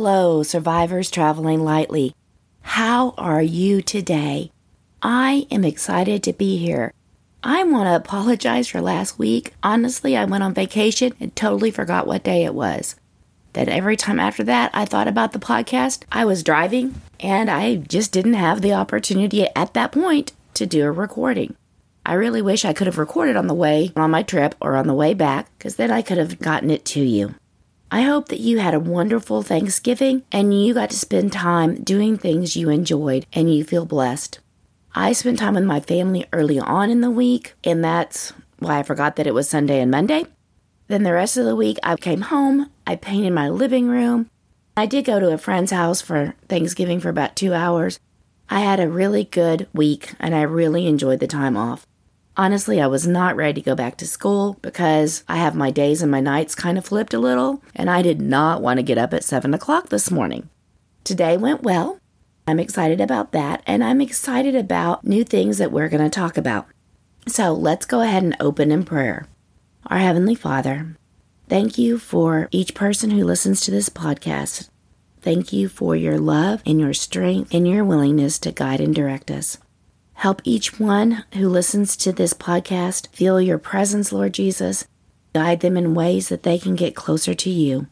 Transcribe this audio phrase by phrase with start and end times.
[0.00, 2.14] Hello, survivors traveling lightly.
[2.60, 4.52] How are you today?
[5.02, 6.92] I am excited to be here.
[7.42, 9.54] I want to apologize for last week.
[9.60, 12.94] Honestly, I went on vacation and totally forgot what day it was.
[13.54, 17.74] That every time after that I thought about the podcast, I was driving and I
[17.74, 21.56] just didn't have the opportunity at that point to do a recording.
[22.06, 24.86] I really wish I could have recorded on the way on my trip or on
[24.86, 27.34] the way back because then I could have gotten it to you.
[27.90, 32.18] I hope that you had a wonderful Thanksgiving and you got to spend time doing
[32.18, 34.40] things you enjoyed and you feel blessed.
[34.94, 38.82] I spent time with my family early on in the week, and that's why I
[38.82, 40.26] forgot that it was Sunday and Monday.
[40.88, 44.28] Then the rest of the week, I came home, I painted my living room.
[44.76, 48.00] I did go to a friend's house for Thanksgiving for about two hours.
[48.50, 51.86] I had a really good week and I really enjoyed the time off.
[52.38, 56.02] Honestly, I was not ready to go back to school because I have my days
[56.02, 58.96] and my nights kind of flipped a little, and I did not want to get
[58.96, 60.48] up at 7 o'clock this morning.
[61.02, 61.98] Today went well.
[62.46, 66.38] I'm excited about that, and I'm excited about new things that we're going to talk
[66.38, 66.68] about.
[67.26, 69.26] So let's go ahead and open in prayer.
[69.86, 70.94] Our Heavenly Father,
[71.48, 74.68] thank you for each person who listens to this podcast.
[75.22, 79.28] Thank you for your love and your strength and your willingness to guide and direct
[79.28, 79.58] us.
[80.18, 84.84] Help each one who listens to this podcast feel your presence, Lord Jesus.
[85.32, 87.86] Guide them in ways that they can get closer to you.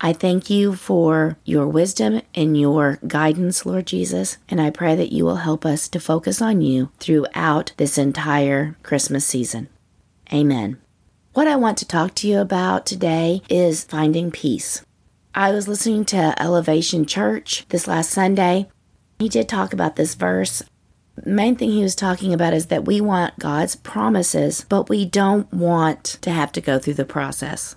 [0.00, 5.12] I thank you for your wisdom and your guidance, Lord Jesus, and I pray that
[5.12, 9.68] you will help us to focus on you throughout this entire Christmas season.
[10.32, 10.78] Amen.
[11.32, 14.84] What I want to talk to you about today is finding peace.
[15.32, 18.68] I was listening to Elevation Church this last Sunday.
[19.20, 20.64] He did talk about this verse
[21.24, 25.52] main thing he was talking about is that we want God's promises, but we don't
[25.52, 27.76] want to have to go through the process.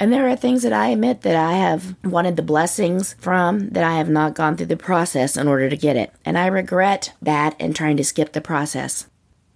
[0.00, 3.84] And there are things that I admit that I have wanted the blessings from that
[3.84, 6.12] I have not gone through the process in order to get it.
[6.24, 9.06] And I regret that and trying to skip the process.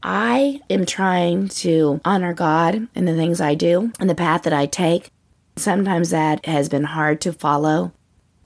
[0.02, 4.52] I am trying to honor God in the things I do and the path that
[4.52, 5.10] I take.
[5.56, 7.92] Sometimes that has been hard to follow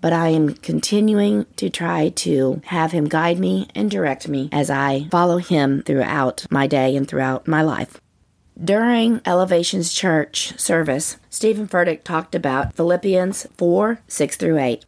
[0.03, 4.69] but I am continuing to try to have Him guide me and direct me as
[4.69, 7.99] I follow Him throughout my day and throughout my life.
[8.63, 14.85] During Elevations Church service, Steven Furtick talked about Philippians 4 6 through 8.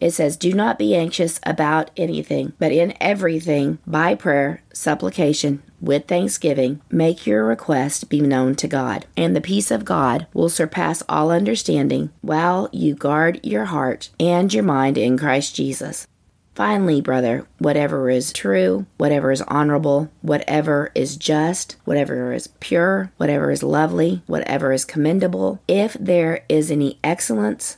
[0.00, 6.06] It says, Do not be anxious about anything, but in everything, by prayer, supplication, with
[6.06, 11.02] thanksgiving, make your request be known to God, and the peace of God will surpass
[11.08, 16.06] all understanding while you guard your heart and your mind in Christ Jesus.
[16.54, 23.50] Finally, brother, whatever is true, whatever is honorable, whatever is just, whatever is pure, whatever
[23.50, 27.76] is lovely, whatever is commendable, if there is any excellence,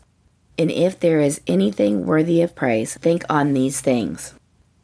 [0.59, 4.35] and if there is anything worthy of praise, think on these things.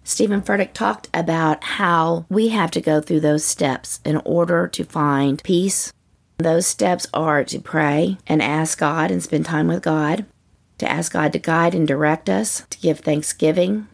[0.04, 4.84] Steven Furtick talked about how we have to go through those steps in order to
[4.84, 5.92] find peace.
[6.38, 10.26] Those steps are to pray and ask God and spend time with God,
[10.78, 13.86] to ask God to guide and direct us, to give thanksgiving.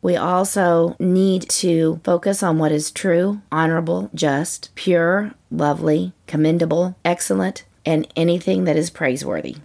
[0.00, 7.64] We also need to focus on what is true, honorable, just, pure, lovely, commendable, excellent,
[7.86, 9.58] and anything that is praiseworthy.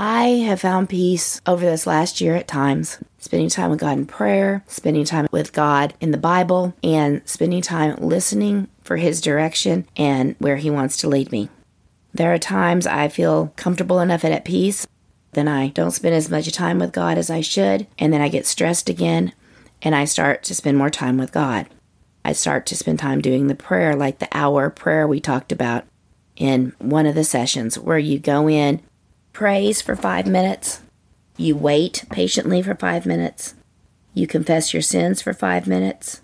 [0.00, 4.06] I have found peace over this last year at times, spending time with God in
[4.06, 9.88] prayer, spending time with God in the Bible, and spending time listening for His direction
[9.96, 11.48] and where He wants to lead me.
[12.14, 14.86] There are times I feel comfortable enough and at peace,
[15.32, 18.28] then I don't spend as much time with God as I should, and then I
[18.28, 19.32] get stressed again,
[19.82, 21.66] and I start to spend more time with God.
[22.24, 25.86] I start to spend time doing the prayer, like the hour prayer we talked about
[26.36, 28.80] in one of the sessions, where you go in
[29.38, 30.80] praise for five minutes.
[31.36, 33.54] You wait patiently for five minutes.
[34.12, 36.22] You confess your sins for five minutes.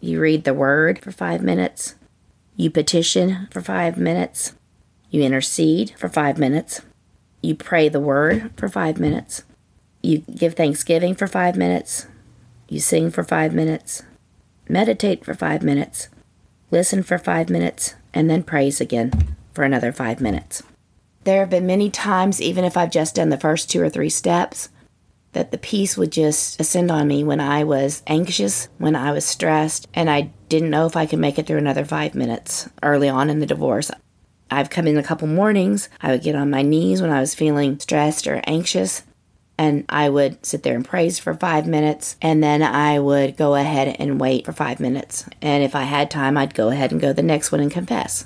[0.00, 1.94] You read the word for five minutes.
[2.56, 4.54] You petition for five minutes.
[5.08, 6.80] You intercede for five minutes.
[7.42, 9.44] You pray the word for five minutes.
[10.02, 12.08] You give thanksgiving for five minutes.
[12.68, 14.02] You sing for five minutes.
[14.68, 16.08] Meditate for five minutes.
[16.72, 17.94] Listen for five minutes.
[18.12, 20.64] And then praise again for another five minutes.
[21.28, 24.08] There have been many times, even if I've just done the first two or three
[24.08, 24.70] steps,
[25.32, 29.26] that the peace would just ascend on me when I was anxious, when I was
[29.26, 33.10] stressed, and I didn't know if I could make it through another five minutes early
[33.10, 33.90] on in the divorce.
[34.50, 37.34] I've come in a couple mornings, I would get on my knees when I was
[37.34, 39.02] feeling stressed or anxious,
[39.58, 43.54] and I would sit there and praise for five minutes, and then I would go
[43.54, 45.26] ahead and wait for five minutes.
[45.42, 48.24] And if I had time, I'd go ahead and go the next one and confess.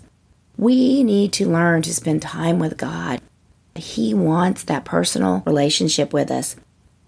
[0.62, 3.20] We need to learn to spend time with God.
[3.74, 6.54] He wants that personal relationship with us.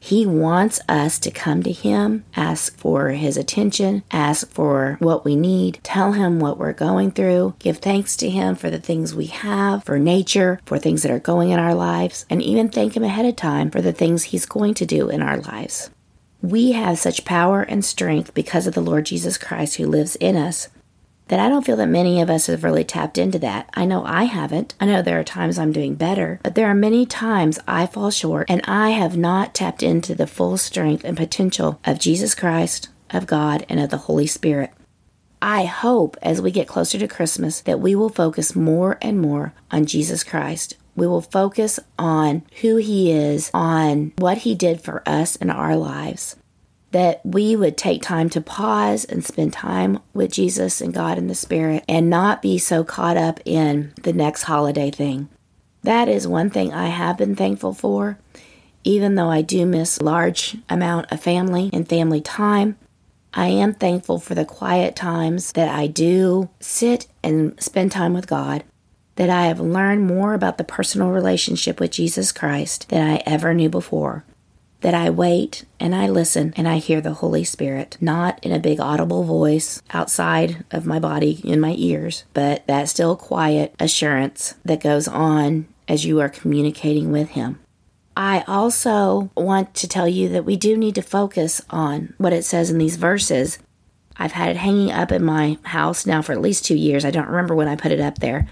[0.01, 5.37] He wants us to come to Him, ask for His attention, ask for what we
[5.37, 9.27] need, tell Him what we're going through, give thanks to Him for the things we
[9.27, 13.05] have, for nature, for things that are going in our lives, and even thank Him
[13.05, 15.91] ahead of time for the things He's going to do in our lives.
[16.43, 20.35] We have such power and strength because of the Lord Jesus Christ who lives in
[20.35, 20.71] us
[21.29, 23.71] that I don't feel that many of us have really tapped into that.
[23.75, 24.75] I know I haven't.
[24.81, 28.11] I know there are times I'm doing better, but there are many times I fall
[28.11, 32.89] short and I have not tapped into the full strength and potential of Jesus Christ,
[33.11, 34.73] of God, and of the Holy Spirit.
[35.41, 39.53] I hope as we get closer to Christmas that we will focus more and more
[39.71, 40.77] on Jesus Christ.
[40.97, 45.77] We will focus on who He is, on what He did for us in our
[45.77, 46.37] lives
[46.95, 51.29] that we would take time to pause and spend time with Jesus and God and
[51.29, 55.29] the Spirit and not be so caught up in the next holiday thing.
[55.83, 58.17] That is one thing I have been thankful for.
[58.85, 62.77] Even though I do miss large amount of family and family time,
[63.33, 68.29] I am thankful for the quiet times that I do sit and spend time with
[68.29, 68.63] God,
[69.17, 73.53] that I have learned more about the personal relationship with Jesus Christ than I ever
[73.53, 74.25] knew before
[74.85, 78.59] that I wait and I listen and I hear the Holy Spirit, not in a
[78.59, 84.57] big audible voice outside of my body in my ears, but that still quiet assurance
[84.63, 87.61] that goes on as you are communicating with Him.
[88.15, 92.45] I also want to tell you that we do need to focus on what it
[92.45, 93.59] says in these verses.
[94.19, 97.07] I've had it hanging up in my house now for at least two years.
[97.07, 98.51] I don't remember when I put it up there.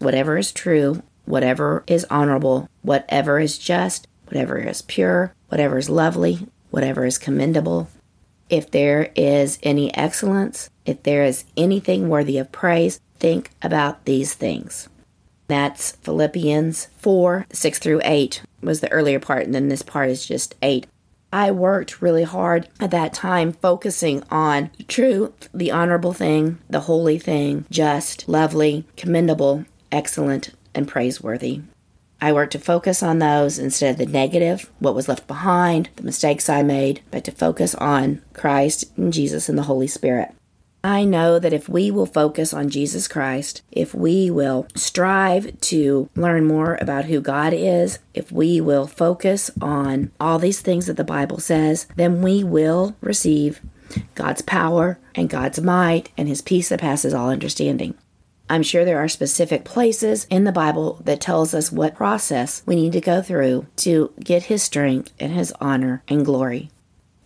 [0.00, 6.46] Whatever is true, whatever is honorable, whatever is just, whatever is pure, whatever is lovely,
[6.70, 7.86] whatever is commendable.
[8.48, 14.32] If there is any excellence, if there is anything worthy of praise, think about these
[14.32, 14.88] things.
[15.48, 20.24] That's Philippians 4 6 through 8 was the earlier part, and then this part is
[20.24, 20.86] just 8.
[21.30, 27.18] I worked really hard at that time focusing on truth, the honorable thing, the holy
[27.18, 31.60] thing, just, lovely, commendable, excellent, and praiseworthy.
[32.22, 36.04] I worked to focus on those instead of the negative, what was left behind, the
[36.04, 40.32] mistakes I made, but to focus on Christ and Jesus and the Holy Spirit.
[40.84, 46.08] I know that if we will focus on Jesus Christ, if we will strive to
[46.14, 50.96] learn more about who God is, if we will focus on all these things that
[50.96, 53.60] the Bible says, then we will receive
[54.14, 57.94] God's power and God's might and his peace that passes all understanding.
[58.52, 62.76] I'm sure there are specific places in the Bible that tells us what process we
[62.76, 66.68] need to go through to get his strength and his honor and glory.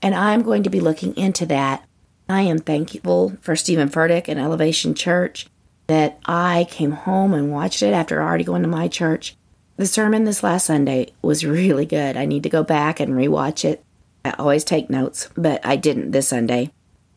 [0.01, 1.85] And I'm going to be looking into that.
[2.29, 5.49] I am thankful for Steven Furtick and Elevation Church
[5.89, 9.35] that I came home and watched it after already going to my church.
[9.79, 12.17] The sermon this last Sunday was really good.
[12.17, 13.83] I need to go back and rewatch it.
[14.25, 16.71] I always take notes, but I didn't this Sunday.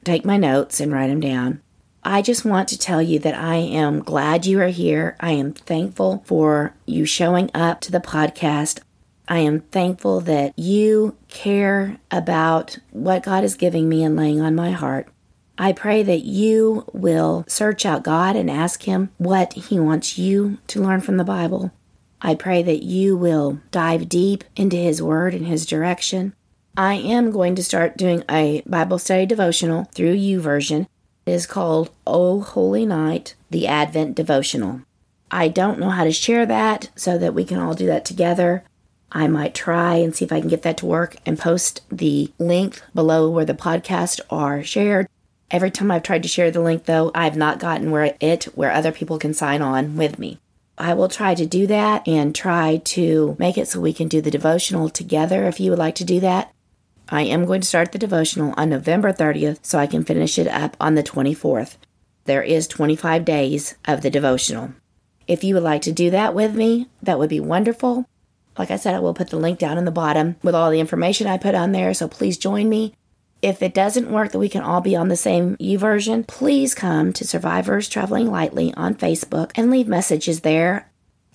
[0.03, 1.61] Take my notes and write them down.
[2.09, 5.15] I just want to tell you that I am glad you are here.
[5.19, 8.79] I am thankful for you showing up to the podcast.
[9.27, 14.55] I am thankful that you care about what God is giving me and laying on
[14.55, 15.07] my heart.
[15.59, 20.57] I pray that you will search out God and ask Him what He wants you
[20.65, 21.71] to learn from the Bible.
[22.23, 26.33] I pray that you will dive deep into His Word and His direction.
[26.75, 30.87] I am going to start doing a Bible study devotional through YouVersion
[31.29, 34.81] is called Oh Holy Night, the Advent Devotional.
[35.31, 38.63] I don't know how to share that so that we can all do that together.
[39.11, 42.31] I might try and see if I can get that to work and post the
[42.37, 45.07] link below where the podcasts are shared.
[45.51, 48.71] Every time I've tried to share the link, though, I've not gotten where it where
[48.71, 50.39] other people can sign on with me.
[50.77, 54.21] I will try to do that and try to make it so we can do
[54.21, 56.53] the devotional together if you would like to do that.
[57.11, 60.47] I am going to start the devotional on November 30th so I can finish it
[60.47, 61.77] up on the 24th.
[62.25, 64.73] There is 25 days of the devotional.
[65.27, 68.05] If you would like to do that with me, that would be wonderful.
[68.59, 70.79] Like I said, I will put the link down in the bottom with all the
[70.79, 72.93] information I put on there, so please join me.
[73.41, 77.13] If it doesn't work that we can all be on the same YouVersion, please come
[77.13, 80.88] to Survivors Traveling Lightly on Facebook and leave messages there.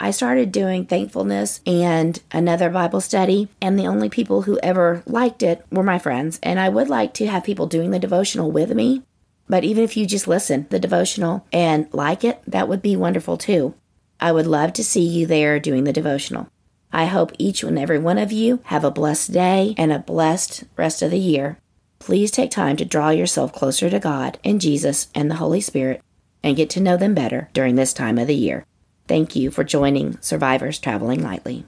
[0.04, 5.42] I started doing thankfulness and another Bible study, and the only people who ever liked
[5.42, 6.38] it were my friends.
[6.42, 9.00] And I would like to have people doing the devotional with me.
[9.49, 13.38] But even if you just listen the devotional and like it, that would be wonderful
[13.38, 13.73] too.
[14.20, 16.49] I would love to see you there doing the devotional.
[16.92, 20.64] I hope each and every one of you have a blessed day and a blessed
[20.76, 21.56] rest of the year.
[21.99, 26.02] Please take time to draw yourself closer to God and Jesus and the Holy Spirit
[26.42, 28.66] and get to know them better during this time of the year.
[29.06, 31.66] Thank you for joining Survivors Traveling Lightly.